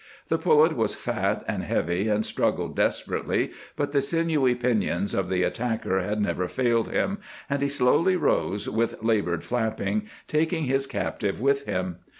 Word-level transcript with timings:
The 0.29 0.39
pullet 0.39 0.75
was 0.75 0.95
fat 0.95 1.45
and 1.47 1.61
heavy 1.61 2.07
and 2.07 2.25
struggled 2.25 2.75
desperately, 2.75 3.51
but 3.75 3.91
the 3.91 4.01
sinewy 4.01 4.55
pinions 4.55 5.13
of 5.13 5.29
the 5.29 5.43
attacker 5.43 5.99
had 5.99 6.19
never 6.19 6.47
failed 6.47 6.87
him, 6.89 7.19
and 7.47 7.61
he 7.61 7.67
slowly 7.69 8.15
arose, 8.15 8.67
with 8.67 9.03
labored 9.03 9.43
flapping, 9.43 10.09
taking 10.27 10.63
his 10.63 10.87
captive 10.87 11.39
with 11.39 11.65
him. 11.67 11.97